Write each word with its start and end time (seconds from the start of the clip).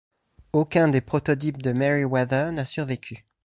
Aucun 0.51 0.87
des 0.87 0.99
prototypes 0.99 1.61
de 1.61 1.73
Merryweather 1.73 2.51
n'a 2.51 2.65
survécu. 2.65 3.23